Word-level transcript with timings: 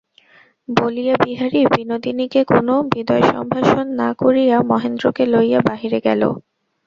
বলিয়া 0.69 1.15
বিহারী 1.23 1.61
বিনোদিনীকে 1.73 2.41
কোনো 2.45 2.73
বিদায়সম্ভাষণ 2.91 3.85
না 3.99 4.09
করিয়া 4.21 4.57
মহেন্দ্রকে 4.69 5.23
লইয়া 5.33 5.59
বাহিরে 5.67 5.99
গেল। 6.07 6.21